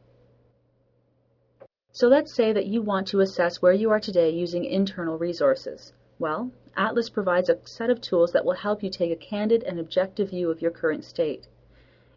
So 1.92 2.08
let's 2.08 2.34
say 2.34 2.52
that 2.52 2.66
you 2.66 2.82
want 2.82 3.08
to 3.10 3.20
assess 3.20 3.62
where 3.62 3.72
you 3.72 3.92
are 3.92 4.00
today 4.00 4.32
using 4.32 4.66
internal 4.66 5.20
resources. 5.20 5.94
Well, 6.18 6.50
Atlas 6.76 7.08
provides 7.08 7.50
a 7.50 7.60
set 7.68 7.92
of 7.92 8.02
tools 8.02 8.32
that 8.32 8.44
will 8.44 8.56
help 8.56 8.82
you 8.82 8.90
take 8.90 9.12
a 9.12 9.16
candid 9.16 9.62
and 9.62 9.80
objective 9.80 10.32
view 10.32 10.50
of 10.50 10.60
your 10.60 10.72
current 10.72 11.04
state. 11.04 11.48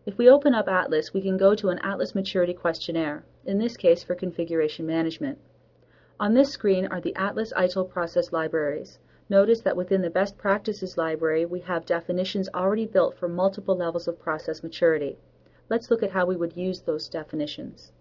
If 0.06 0.16
we 0.16 0.30
open 0.30 0.54
up 0.54 0.66
Atlas, 0.66 1.12
we 1.12 1.20
can 1.20 1.36
go 1.36 1.54
to 1.56 1.68
an 1.68 1.78
Atlas 1.80 2.14
Maturity 2.14 2.54
Questionnaire, 2.54 3.26
in 3.44 3.58
this 3.58 3.76
case 3.76 4.02
for 4.02 4.14
configuration 4.14 4.86
management. 4.86 5.36
On 6.18 6.32
this 6.32 6.48
screen 6.48 6.86
are 6.86 7.02
the 7.02 7.14
Atlas 7.16 7.52
ITIL 7.52 7.90
process 7.90 8.32
libraries. 8.32 8.98
Notice 9.30 9.60
that 9.60 9.76
within 9.76 10.00
the 10.00 10.08
Best 10.08 10.38
Practices 10.38 10.96
library, 10.96 11.44
we 11.44 11.60
have 11.60 11.84
definitions 11.84 12.48
already 12.54 12.86
built 12.86 13.14
for 13.14 13.28
multiple 13.28 13.76
levels 13.76 14.08
of 14.08 14.18
process 14.18 14.62
maturity. 14.62 15.18
Let's 15.68 15.90
look 15.90 16.02
at 16.02 16.12
how 16.12 16.24
we 16.24 16.36
would 16.36 16.56
use 16.56 16.80
those 16.80 17.10
definitions. 17.10 17.92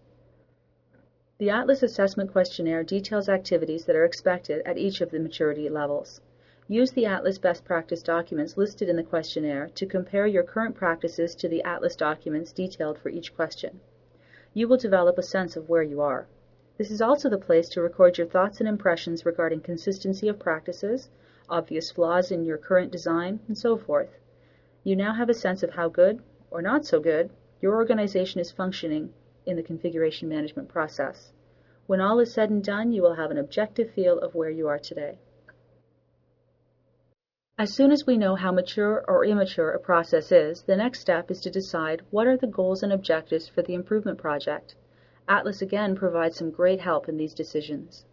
The 1.38 1.50
Atlas 1.50 1.84
Assessment 1.84 2.32
Questionnaire 2.32 2.84
details 2.84 3.28
activities 3.28 3.84
that 3.86 3.96
are 3.96 4.06
expected 4.06 4.62
at 4.66 4.78
each 4.78 5.02
of 5.02 5.12
the 5.12 5.20
maturity 5.20 5.68
levels. 5.68 6.22
Use 6.70 6.92
the 6.92 7.06
Atlas 7.06 7.38
best 7.38 7.66
practice 7.66 8.02
documents 8.02 8.58
listed 8.58 8.88
in 8.88 8.96
the 8.96 9.04
questionnaire 9.04 9.68
to 9.76 9.86
compare 9.86 10.28
your 10.28 10.44
current 10.44 10.76
practices 10.76 11.36
to 11.36 11.50
the 11.50 11.62
Atlas 11.64 11.96
documents 11.96 12.54
detailed 12.54 12.98
for 12.98 13.10
each 13.10 13.36
question. 13.36 13.82
You 14.54 14.68
will 14.68 14.78
develop 14.78 15.18
a 15.18 15.24
sense 15.24 15.56
of 15.56 15.68
where 15.68 15.84
you 15.84 16.00
are. 16.02 16.28
This 16.78 16.92
is 16.92 17.02
also 17.02 17.28
the 17.28 17.40
place 17.40 17.70
to 17.70 17.82
record 17.82 18.20
your 18.20 18.28
thoughts 18.28 18.60
and 18.60 18.70
impressions 18.70 19.26
regarding 19.26 19.62
consistency 19.62 20.28
of 20.28 20.38
practices, 20.38 21.10
obvious 21.50 21.90
flaws 21.90 22.32
in 22.32 22.46
your 22.46 22.60
current 22.60 22.92
design, 22.92 23.40
and 23.48 23.58
so 23.58 23.78
forth. 23.78 24.20
You 24.84 24.96
now 24.96 25.14
have 25.16 25.30
a 25.30 25.34
sense 25.34 25.64
of 25.64 25.72
how 25.72 25.90
good, 25.90 26.22
or 26.52 26.62
not 26.62 26.86
so 26.86 27.00
good, 27.00 27.32
your 27.62 27.76
organization 27.76 28.40
is 28.40 28.52
functioning 28.52 29.12
in 29.46 29.56
the 29.56 29.64
configuration 29.64 30.30
management 30.30 30.70
process. 30.70 31.34
When 31.88 32.00
all 32.00 32.20
is 32.20 32.32
said 32.32 32.52
and 32.52 32.64
done, 32.64 32.92
you 32.92 33.02
will 33.02 33.16
have 33.16 33.32
an 33.32 33.40
objective 33.40 33.90
feel 33.92 34.20
of 34.20 34.36
where 34.36 34.52
you 34.52 34.68
are 34.68 34.78
today. 34.78 35.18
As 37.58 37.74
soon 37.74 37.92
as 37.92 38.06
we 38.06 38.18
know 38.18 38.36
how 38.36 38.52
mature 38.52 39.04
or 39.08 39.26
immature 39.26 39.72
a 39.72 39.80
process 39.80 40.32
is, 40.32 40.62
the 40.62 40.76
next 40.76 41.00
step 41.00 41.32
is 41.32 41.42
to 41.42 41.50
decide 41.50 42.04
what 42.12 42.28
are 42.28 42.38
the 42.38 42.46
goals 42.46 42.84
and 42.84 42.94
objectives 42.94 43.48
for 43.48 43.64
the 43.64 43.74
improvement 43.74 44.20
project. 44.20 44.76
Atlas 45.30 45.62
again 45.62 45.96
provides 45.96 46.38
some 46.38 46.52
great 46.52 46.80
help 46.80 47.10
in 47.10 47.18
these 47.18 47.34
decisions. 47.34 48.06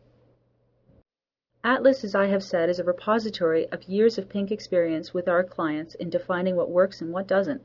Atlas, 1.62 2.04
as 2.04 2.14
I 2.14 2.26
have 2.26 2.42
said, 2.42 2.68
is 2.68 2.78
a 2.78 2.84
repository 2.84 3.68
of 3.68 3.84
years 3.84 4.18
of 4.18 4.28
Pink 4.28 4.50
experience 4.50 5.14
with 5.14 5.28
our 5.28 5.44
clients 5.44 5.94
in 5.94 6.10
defining 6.10 6.56
what 6.56 6.70
works 6.70 7.00
and 7.00 7.12
what 7.12 7.26
doesn't. 7.26 7.62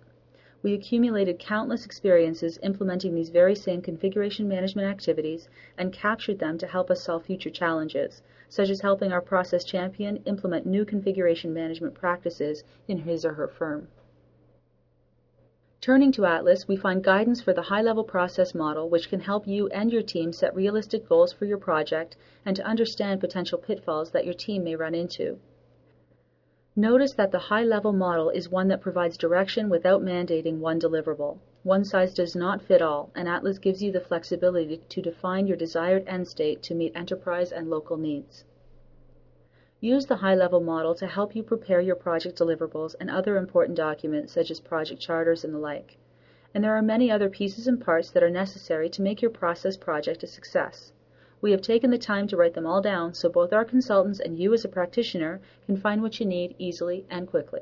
We 0.62 0.74
accumulated 0.74 1.40
countless 1.40 1.86
experiences 1.86 2.60
implementing 2.62 3.16
these 3.16 3.30
very 3.30 3.56
same 3.56 3.82
configuration 3.82 4.48
management 4.48 4.88
activities 4.88 5.50
and 5.78 5.92
captured 5.92 6.40
them 6.40 6.58
to 6.60 6.68
help 6.68 6.92
us 6.92 7.02
solve 7.02 7.24
future 7.24 7.50
challenges, 7.50 8.22
such 8.50 8.70
as 8.70 8.82
helping 8.82 9.12
our 9.12 9.22
process 9.22 9.64
champion 9.64 10.18
implement 10.26 10.66
new 10.66 10.86
configuration 10.86 11.54
management 11.54 11.96
practices 11.96 12.64
in 12.88 13.00
his 13.00 13.26
or 13.26 13.34
her 13.34 13.48
firm. 13.48 13.88
Turning 15.82 16.12
to 16.12 16.26
Atlas, 16.26 16.68
we 16.68 16.76
find 16.76 17.02
guidance 17.02 17.40
for 17.42 17.54
the 17.54 17.62
high 17.62 17.82
level 17.82 18.04
process 18.04 18.54
model, 18.54 18.90
which 18.90 19.10
can 19.10 19.22
help 19.22 19.48
you 19.48 19.68
and 19.70 19.94
your 19.94 20.02
team 20.02 20.34
set 20.34 20.54
realistic 20.54 21.08
goals 21.08 21.32
for 21.32 21.46
your 21.46 21.58
project 21.58 22.18
and 22.46 22.54
to 22.56 22.66
understand 22.66 23.22
potential 23.22 23.58
pitfalls 23.58 24.12
that 24.12 24.26
your 24.26 24.34
team 24.34 24.66
may 24.66 24.76
run 24.76 24.94
into. 24.94 25.40
Notice 26.76 27.14
that 27.14 27.32
the 27.32 27.40
high-level 27.40 27.94
model 27.94 28.30
is 28.30 28.50
one 28.50 28.68
that 28.68 28.82
provides 28.82 29.18
direction 29.18 29.70
without 29.70 30.02
mandating 30.02 30.60
one 30.60 30.80
deliverable. 30.80 31.38
One 31.64 31.84
size 31.84 32.14
does 32.14 32.36
not 32.36 32.62
fit 32.62 32.82
all, 32.82 33.10
and 33.16 33.28
Atlas 33.28 33.58
gives 33.58 33.82
you 33.82 33.92
the 33.92 34.00
flexibility 34.00 34.82
to 34.90 35.02
define 35.02 35.48
your 35.48 35.58
desired 35.58 36.04
end 36.08 36.28
state 36.28 36.62
to 36.64 36.76
meet 36.76 36.96
enterprise 36.96 37.52
and 37.52 37.70
local 37.70 37.98
needs. 37.98 38.44
Use 39.82 40.08
the 40.08 40.18
high-level 40.18 40.60
model 40.60 40.94
to 40.96 41.08
help 41.08 41.36
you 41.36 41.42
prepare 41.42 41.80
your 41.80 41.96
project 41.96 42.38
deliverables 42.38 42.96
and 43.00 43.10
other 43.10 43.38
important 43.38 43.78
documents 43.78 44.34
such 44.34 44.52
as 44.52 44.60
project 44.60 45.00
charters 45.00 45.46
and 45.46 45.54
the 45.54 45.58
like. 45.58 45.98
And 46.54 46.64
there 46.64 46.76
are 46.76 46.82
many 46.82 47.10
other 47.10 47.30
pieces 47.30 47.66
and 47.66 47.80
parts 47.80 48.12
that 48.12 48.24
are 48.24 48.30
necessary 48.30 48.90
to 48.90 49.02
make 49.02 49.22
your 49.22 49.32
process 49.32 49.78
project 49.78 50.22
a 50.24 50.28
success. 50.28 50.92
We 51.40 51.52
have 51.52 51.62
taken 51.62 51.92
the 51.92 51.98
time 51.98 52.28
to 52.28 52.36
write 52.36 52.56
them 52.56 52.66
all 52.66 52.82
down 52.82 53.14
so 53.14 53.30
both 53.30 53.54
our 53.54 53.64
consultants 53.64 54.20
and 54.20 54.38
you 54.38 54.54
as 54.54 54.66
a 54.66 54.68
practitioner 54.68 55.40
can 55.66 55.78
find 55.78 56.02
what 56.02 56.20
you 56.20 56.26
need 56.26 56.56
easily 56.58 57.06
and 57.10 57.26
quickly. 57.30 57.62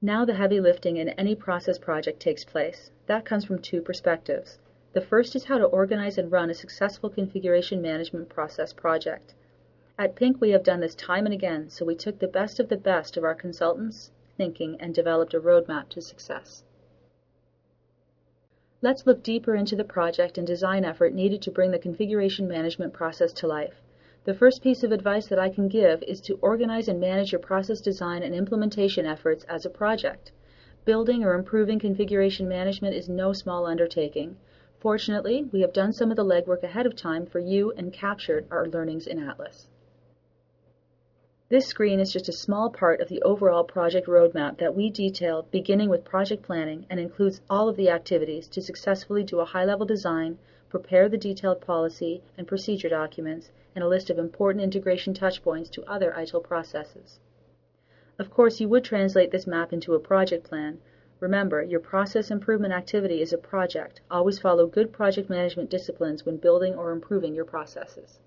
Now 0.00 0.24
the 0.24 0.32
heavy 0.32 0.58
lifting 0.58 0.96
in 0.96 1.10
any 1.10 1.34
process 1.34 1.78
project 1.78 2.20
takes 2.20 2.42
place. 2.42 2.90
That 3.04 3.26
comes 3.26 3.44
from 3.44 3.58
two 3.58 3.82
perspectives. 3.82 4.58
The 4.92 5.00
first 5.00 5.36
is 5.36 5.44
how 5.44 5.58
to 5.58 5.66
organize 5.66 6.18
and 6.18 6.32
run 6.32 6.50
a 6.50 6.54
successful 6.54 7.10
configuration 7.10 7.80
management 7.80 8.28
process 8.28 8.72
project. 8.72 9.34
At 9.96 10.16
Pink, 10.16 10.40
we 10.40 10.50
have 10.50 10.64
done 10.64 10.80
this 10.80 10.96
time 10.96 11.26
and 11.26 11.32
again, 11.32 11.70
so 11.70 11.84
we 11.84 11.94
took 11.94 12.18
the 12.18 12.26
best 12.26 12.58
of 12.58 12.68
the 12.68 12.76
best 12.76 13.16
of 13.16 13.22
our 13.22 13.34
consultants' 13.34 14.10
thinking 14.36 14.80
and 14.80 14.92
developed 14.92 15.32
a 15.32 15.40
roadmap 15.40 15.90
to 15.90 16.00
success. 16.00 16.64
Let's 18.82 19.06
look 19.06 19.22
deeper 19.22 19.54
into 19.54 19.76
the 19.76 19.84
project 19.84 20.38
and 20.38 20.46
design 20.46 20.84
effort 20.84 21.12
needed 21.12 21.42
to 21.42 21.50
bring 21.50 21.70
the 21.70 21.78
configuration 21.78 22.48
management 22.48 22.92
process 22.92 23.32
to 23.34 23.46
life. 23.46 23.82
The 24.24 24.34
first 24.34 24.62
piece 24.62 24.82
of 24.82 24.90
advice 24.90 25.28
that 25.28 25.38
I 25.38 25.50
can 25.50 25.68
give 25.68 26.02
is 26.02 26.20
to 26.22 26.38
organize 26.42 26.88
and 26.88 26.98
manage 26.98 27.30
your 27.30 27.40
process 27.40 27.80
design 27.80 28.22
and 28.22 28.34
implementation 28.34 29.06
efforts 29.06 29.44
as 29.44 29.64
a 29.64 29.70
project. 29.70 30.32
Building 30.84 31.22
or 31.22 31.34
improving 31.34 31.78
configuration 31.78 32.48
management 32.48 32.96
is 32.96 33.08
no 33.08 33.32
small 33.32 33.66
undertaking. 33.66 34.36
Fortunately, 34.80 35.44
we 35.52 35.60
have 35.60 35.74
done 35.74 35.92
some 35.92 36.10
of 36.10 36.16
the 36.16 36.24
legwork 36.24 36.62
ahead 36.62 36.86
of 36.86 36.96
time 36.96 37.26
for 37.26 37.38
you 37.38 37.70
and 37.72 37.92
captured 37.92 38.46
our 38.50 38.66
learnings 38.66 39.06
in 39.06 39.18
Atlas. 39.22 39.68
This 41.50 41.66
screen 41.66 42.00
is 42.00 42.12
just 42.12 42.28
a 42.28 42.32
small 42.32 42.70
part 42.70 43.00
of 43.00 43.08
the 43.08 43.20
overall 43.22 43.64
project 43.64 44.06
roadmap 44.06 44.56
that 44.56 44.74
we 44.74 44.88
detail 44.88 45.46
beginning 45.50 45.90
with 45.90 46.04
project 46.04 46.42
planning 46.42 46.86
and 46.88 46.98
includes 46.98 47.42
all 47.50 47.68
of 47.68 47.76
the 47.76 47.90
activities 47.90 48.48
to 48.48 48.62
successfully 48.62 49.22
do 49.22 49.40
a 49.40 49.44
high-level 49.44 49.84
design, 49.84 50.38
prepare 50.70 51.08
the 51.08 51.18
detailed 51.18 51.60
policy 51.60 52.22
and 52.38 52.46
procedure 52.46 52.88
documents, 52.88 53.50
and 53.74 53.84
a 53.84 53.88
list 53.88 54.08
of 54.08 54.18
important 54.18 54.64
integration 54.64 55.12
touchpoints 55.12 55.68
to 55.70 55.84
other 55.84 56.14
ITIL 56.16 56.42
processes. 56.42 57.18
Of 58.18 58.30
course, 58.30 58.60
you 58.60 58.68
would 58.68 58.84
translate 58.84 59.30
this 59.30 59.46
map 59.46 59.72
into 59.72 59.94
a 59.94 60.00
project 60.00 60.44
plan. 60.44 60.78
Remember, 61.20 61.62
your 61.62 61.80
process 61.80 62.30
improvement 62.30 62.72
activity 62.72 63.20
is 63.20 63.32
a 63.32 63.38
project. 63.38 64.00
Always 64.10 64.38
follow 64.38 64.66
good 64.66 64.90
project 64.90 65.28
management 65.28 65.68
disciplines 65.68 66.24
when 66.24 66.38
building 66.38 66.74
or 66.74 66.92
improving 66.92 67.34
your 67.34 67.44
processes. 67.44 68.18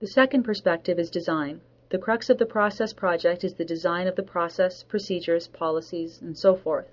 The 0.00 0.06
second 0.06 0.42
perspective 0.42 0.98
is 0.98 1.10
design. 1.10 1.62
The 1.88 1.98
crux 1.98 2.28
of 2.28 2.38
the 2.38 2.46
process 2.46 2.92
project 2.92 3.42
is 3.42 3.54
the 3.54 3.64
design 3.64 4.06
of 4.06 4.16
the 4.16 4.22
process, 4.22 4.82
procedures, 4.82 5.48
policies, 5.48 6.20
and 6.20 6.36
so 6.36 6.56
forth. 6.56 6.88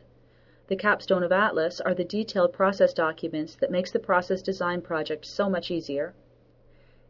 The 0.68 0.76
capstone 0.76 1.24
of 1.24 1.32
Atlas 1.32 1.82
are 1.82 1.96
the 1.96 2.04
detailed 2.04 2.54
process 2.54 2.94
documents 2.94 3.56
that 3.56 3.72
makes 3.72 3.92
the 3.92 4.00
process 4.00 4.42
design 4.42 4.82
project 4.82 5.26
so 5.26 5.50
much 5.50 5.72
easier. 5.72 6.14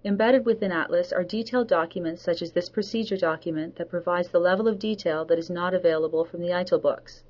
Embedded 0.06 0.46
within 0.46 0.72
Atlas 0.72 1.12
are 1.12 1.25
detailed 1.25 1.68
documents 1.68 2.22
such 2.22 2.41
as 2.41 2.53
this 2.53 2.70
procedure 2.70 3.18
document 3.18 3.75
that 3.75 3.89
provides 3.89 4.29
the 4.29 4.39
level 4.39 4.70
of 4.70 4.79
detail 4.79 5.25
that 5.25 5.38
is 5.38 5.50
not 5.50 5.74
available 5.74 6.24
from 6.24 6.39
the 6.39 6.51
ITIL 6.51 6.82
books. 6.82 7.25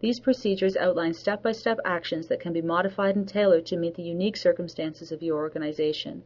These 0.00 0.20
procedures 0.20 0.76
outline 0.76 1.14
step-by-step 1.14 1.80
actions 1.86 2.26
that 2.26 2.38
can 2.38 2.52
be 2.52 2.60
modified 2.60 3.16
and 3.16 3.26
tailored 3.26 3.64
to 3.64 3.78
meet 3.78 3.94
the 3.94 4.02
unique 4.02 4.36
circumstances 4.36 5.10
of 5.10 5.22
your 5.22 5.38
organization. 5.38 6.22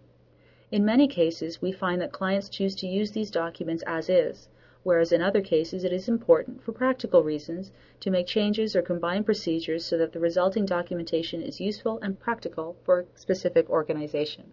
In 0.73 0.85
many 0.85 1.07
cases, 1.07 1.63
we 1.63 1.71
find 1.71 2.01
that 2.01 2.11
clients 2.11 2.49
choose 2.49 2.75
to 2.77 2.89
use 2.89 3.13
these 3.13 3.31
documents 3.31 3.85
as 3.87 4.09
is, 4.09 4.49
whereas 4.83 5.13
in 5.13 5.23
other 5.23 5.41
cases 5.41 5.85
it 5.85 5.93
is 5.93 6.09
important, 6.09 6.65
for 6.65 6.73
practical 6.73 7.23
reasons, 7.23 7.71
to 8.01 8.11
make 8.11 8.27
changes 8.27 8.75
or 8.75 8.83
combine 8.83 9.23
procedures 9.23 9.85
so 9.85 9.97
that 9.99 10.13
the 10.13 10.19
resulting 10.19 10.67
documentation 10.67 11.43
is 11.43 11.61
useful 11.61 12.01
and 12.03 12.19
practical 12.19 12.75
for 12.83 12.99
a 12.99 13.07
specific 13.15 13.71
organization. 13.71 14.51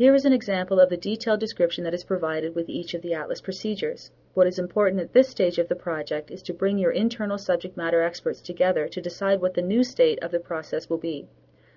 Here 0.00 0.14
is 0.14 0.24
an 0.24 0.32
example 0.32 0.80
of 0.80 0.88
the 0.88 0.96
detailed 0.96 1.40
description 1.40 1.84
that 1.84 1.92
is 1.92 2.04
provided 2.04 2.54
with 2.54 2.70
each 2.70 2.94
of 2.94 3.02
the 3.02 3.12
Atlas 3.12 3.42
procedures. 3.42 4.10
What 4.32 4.46
is 4.46 4.58
important 4.58 5.02
at 5.02 5.12
this 5.12 5.28
stage 5.28 5.58
of 5.58 5.68
the 5.68 5.76
project 5.76 6.30
is 6.30 6.42
to 6.44 6.54
bring 6.54 6.78
your 6.78 6.90
internal 6.90 7.36
subject 7.36 7.76
matter 7.76 8.00
experts 8.00 8.40
together 8.40 8.88
to 8.88 9.00
decide 9.02 9.42
what 9.42 9.52
the 9.52 9.60
new 9.60 9.84
state 9.84 10.18
of 10.20 10.30
the 10.30 10.40
process 10.40 10.88
will 10.88 10.96
be. 10.96 11.28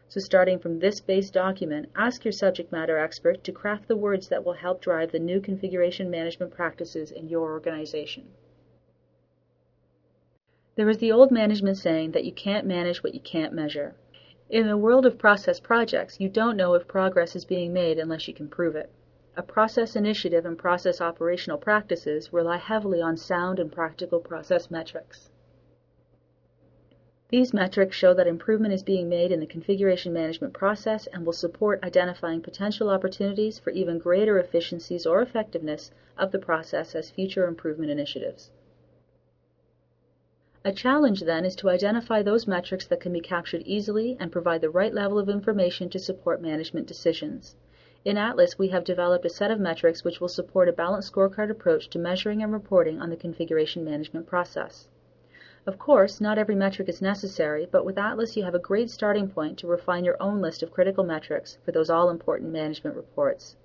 So 0.08 0.22
starting 0.22 0.58
from 0.58 0.80
this 0.80 1.02
base 1.02 1.30
document, 1.30 1.90
ask 1.98 2.24
your 2.24 2.32
subject 2.32 2.72
matter 2.72 2.98
expert 2.98 3.44
to 3.44 3.52
craft 3.52 3.90
the 3.90 3.98
words 3.98 4.30
that 4.30 4.46
will 4.46 4.54
help 4.54 4.80
drive 4.80 5.12
the 5.12 5.20
new 5.20 5.42
configuration 5.42 6.10
management 6.10 6.54
practices 6.54 7.12
in 7.12 7.28
your 7.28 7.52
organization. 7.52 8.30
There 10.78 10.90
is 10.90 11.00
the 11.00 11.12
old 11.12 11.30
management 11.30 11.76
saying 11.76 12.12
that 12.12 12.24
you 12.24 12.32
can't 12.32 12.66
manage 12.66 13.04
what 13.04 13.14
you 13.14 13.20
can't 13.20 13.52
measure. 13.52 13.96
In 14.54 14.68
the 14.68 14.78
world 14.78 15.08
of 15.08 15.18
process 15.18 15.60
projects, 15.60 16.20
you 16.20 16.30
don't 16.30 16.56
know 16.56 16.76
if 16.76 16.88
progress 16.88 17.36
is 17.36 17.44
being 17.44 17.74
made 17.74 17.98
unless 17.98 18.28
you 18.28 18.36
can 18.36 18.48
prove 18.48 18.76
it. 18.76 18.92
A 19.36 19.42
process 19.42 19.96
initiative 19.96 20.46
and 20.46 20.56
process 20.56 21.02
operational 21.02 21.58
practices 21.58 22.32
rely 22.32 22.58
heavily 22.58 23.02
on 23.02 23.18
sound 23.18 23.58
and 23.58 23.72
practical 23.72 24.20
process 24.20 24.70
metrics. 24.70 25.32
These 27.30 27.52
metrics 27.52 27.98
show 27.98 28.14
that 28.14 28.28
improvement 28.28 28.76
is 28.76 28.84
being 28.84 29.10
made 29.10 29.32
in 29.32 29.40
the 29.40 29.48
configuration 29.48 30.14
management 30.14 30.54
process 30.54 31.08
and 31.08 31.26
will 31.26 31.34
support 31.34 31.84
identifying 31.84 32.44
potential 32.44 32.92
opportunities 32.92 33.58
for 33.58 33.72
even 33.72 33.98
greater 33.98 34.38
efficiencies 34.38 35.08
or 35.08 35.24
effectiveness 35.24 35.90
of 36.16 36.32
the 36.32 36.38
process 36.38 36.94
as 36.94 37.10
future 37.10 37.48
improvement 37.48 37.90
initiatives. 37.90 38.52
A 40.66 40.72
challenge 40.72 41.20
then 41.20 41.44
is 41.44 41.58
to 41.58 41.70
identify 41.70 42.22
those 42.22 42.48
metrics 42.48 42.88
that 42.88 43.02
can 43.02 43.12
be 43.12 43.20
captured 43.20 43.64
easily 43.66 44.16
and 44.18 44.32
provide 44.32 44.62
the 44.62 44.70
right 44.70 44.94
level 44.94 45.20
of 45.20 45.28
information 45.28 45.90
to 45.90 46.00
support 46.00 46.42
management 46.42 46.88
decisions. 46.88 47.58
In 48.06 48.18
Atlas, 48.18 48.58
we 48.58 48.70
have 48.70 48.86
developed 48.86 49.26
a 49.26 49.30
set 49.30 49.52
of 49.52 49.60
metrics 49.60 50.06
which 50.06 50.22
will 50.22 50.30
support 50.30 50.70
a 50.70 50.72
balanced 50.72 51.12
scorecard 51.12 51.50
approach 51.50 51.90
to 51.90 52.00
measuring 52.00 52.42
and 52.42 52.54
reporting 52.54 53.02
on 53.02 53.10
the 53.10 53.18
configuration 53.18 53.84
management 53.84 54.26
process. 54.26 54.88
Of 55.66 55.78
course, 55.78 56.22
not 56.22 56.38
every 56.38 56.56
metric 56.56 56.88
is 56.88 57.02
necessary, 57.02 57.68
but 57.70 57.84
with 57.84 57.98
Atlas 57.98 58.38
you 58.38 58.46
have 58.46 58.56
a 58.56 58.60
great 58.60 58.90
starting 58.90 59.28
point 59.28 59.60
to 59.60 59.68
refine 59.68 60.06
your 60.06 60.16
own 60.22 60.40
list 60.40 60.64
of 60.64 60.72
critical 60.72 61.04
metrics 61.04 61.58
for 61.66 61.74
those 61.74 61.90
all 61.90 62.10
important 62.10 62.54
management 62.54 62.96
reports. 62.96 63.58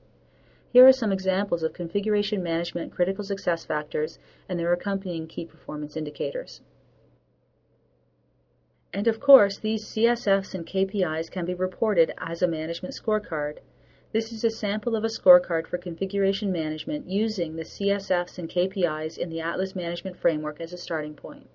Here 0.72 0.84
are 0.84 0.92
some 0.92 1.12
examples 1.12 1.62
of 1.62 1.72
configuration 1.72 2.42
management 2.42 2.92
critical 2.92 3.22
success 3.22 3.64
factors 3.64 4.18
and 4.48 4.58
their 4.58 4.72
accompanying 4.72 5.28
key 5.28 5.46
performance 5.46 5.96
indicators. 5.96 6.60
And 8.90 9.07
of 9.07 9.21
course, 9.21 9.59
these 9.59 9.85
CSFs 9.85 10.54
and 10.54 10.66
KPIs 10.66 11.30
can 11.30 11.45
be 11.45 11.52
reported 11.52 12.12
as 12.16 12.40
a 12.40 12.49
management 12.49 12.95
scorecard. 12.95 13.59
This 14.12 14.33
is 14.33 14.42
a 14.45 14.50
sample 14.50 14.97
of 14.97 15.04
a 15.04 15.09
scorecard 15.09 15.66
for 15.66 15.76
configuration 15.76 16.50
management 16.50 17.07
using 17.07 17.57
the 17.57 17.64
CSFs 17.64 18.38
and 18.38 18.49
KPIs 18.49 19.18
in 19.18 19.28
the 19.28 19.40
Atlas 19.40 19.76
Management 19.76 20.16
Framework 20.16 20.59
as 20.62 20.73
a 20.73 20.78
starting 20.78 21.14
point. 21.14 21.49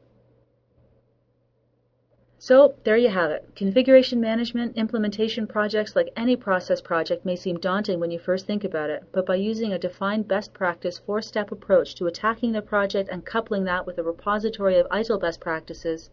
So, 2.38 2.75
there 2.84 2.98
you 2.98 3.10
have 3.10 3.32
it. 3.32 3.56
Configuration 3.56 4.22
management 4.22 4.78
implementation 4.78 5.48
projects, 5.48 5.96
like 5.96 6.13
any 6.16 6.36
process 6.36 6.82
project, 6.82 7.25
may 7.25 7.36
seem 7.36 7.58
daunting 7.58 8.00
when 8.00 8.12
you 8.12 8.20
first 8.20 8.46
think 8.46 8.63
about 8.63 8.92
it, 8.92 9.06
but 9.12 9.25
by 9.25 9.36
using 9.36 9.74
a 9.74 9.80
defined 9.80 10.28
best 10.28 10.54
practice 10.54 11.00
four 11.00 11.22
step 11.22 11.52
approach 11.52 11.96
to 11.96 12.06
attacking 12.06 12.52
the 12.52 12.62
project 12.62 13.10
and 13.10 13.25
coupling 13.25 13.63
that 13.63 13.88
with 13.88 13.98
a 13.98 14.04
repository 14.04 14.78
of 14.78 14.88
ITIL 14.90 15.20
best 15.20 15.40
practices, 15.40 16.12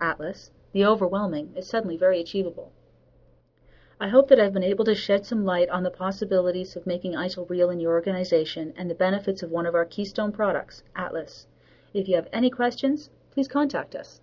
Atlas, 0.00 0.50
the 0.72 0.84
overwhelming 0.84 1.52
is 1.56 1.66
suddenly 1.66 1.96
very 1.96 2.20
achievable. 2.20 2.72
I 3.98 4.08
hope 4.08 4.28
that 4.28 4.38
I've 4.38 4.52
been 4.52 4.62
able 4.62 4.84
to 4.84 4.94
shed 4.94 5.24
some 5.24 5.44
light 5.44 5.70
on 5.70 5.82
the 5.82 5.90
possibilities 5.90 6.76
of 6.76 6.86
making 6.86 7.12
ITIL 7.14 7.48
real 7.48 7.70
in 7.70 7.80
your 7.80 7.92
organization 7.92 8.74
and 8.76 8.90
the 8.90 8.94
benefits 8.94 9.42
of 9.42 9.50
one 9.50 9.64
of 9.64 9.74
our 9.74 9.86
keystone 9.86 10.32
products, 10.32 10.82
Atlas. 10.94 11.46
If 11.94 12.08
you 12.08 12.16
have 12.16 12.28
any 12.32 12.50
questions, 12.50 13.08
please 13.30 13.48
contact 13.48 13.94
us. 13.94 14.20